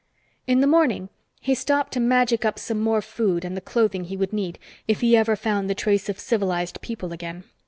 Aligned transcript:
In 0.47 0.61
the 0.61 0.65
morning, 0.65 1.09
he 1.41 1.53
stopped 1.53 1.93
to 1.93 1.99
magic 1.99 2.43
up 2.43 2.57
some 2.57 2.79
more 2.81 3.03
food 3.03 3.45
and 3.45 3.55
the 3.55 3.61
clothing 3.61 4.05
he 4.05 4.17
would 4.17 4.33
need 4.33 4.57
if 4.87 5.01
he 5.01 5.15
ever 5.15 5.35
found 5.35 5.69
the 5.69 5.75
trace 5.75 6.09
of 6.09 6.17
civilized 6.19 6.81
people 6.81 7.13
again. 7.13 7.43